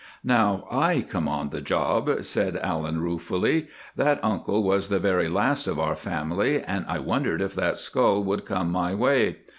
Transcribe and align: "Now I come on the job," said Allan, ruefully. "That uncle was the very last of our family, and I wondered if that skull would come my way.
"Now 0.23 0.67
I 0.71 1.05
come 1.07 1.27
on 1.27 1.51
the 1.51 1.61
job," 1.61 2.23
said 2.23 2.57
Allan, 2.57 3.01
ruefully. 3.01 3.67
"That 3.95 4.19
uncle 4.23 4.63
was 4.63 4.89
the 4.89 4.97
very 4.97 5.29
last 5.29 5.67
of 5.67 5.77
our 5.79 5.95
family, 5.95 6.59
and 6.59 6.85
I 6.87 6.97
wondered 6.97 7.39
if 7.39 7.53
that 7.53 7.77
skull 7.77 8.23
would 8.23 8.43
come 8.43 8.71
my 8.71 8.95
way. 8.95 9.37